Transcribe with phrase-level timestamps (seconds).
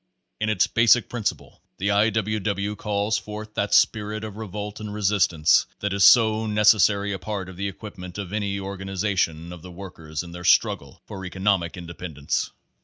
[0.39, 2.09] In its basic principle the I.
[2.09, 2.39] W.
[2.39, 2.75] W.
[2.75, 7.55] calls forth that spirit of revolt and resistance that is so necessary a part of
[7.55, 12.49] the equipment of any organization of the work; ers in their struggle for economic independence.